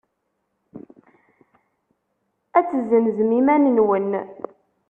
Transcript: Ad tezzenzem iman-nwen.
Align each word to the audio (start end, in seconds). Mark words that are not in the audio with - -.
Ad 2.57 2.65
tezzenzem 2.69 3.31
iman-nwen. 3.39 4.09